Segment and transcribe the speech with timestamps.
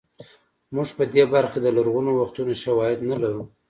[0.75, 3.43] موږ په دې برخه کې د لرغونو وختونو شواهد نه لرو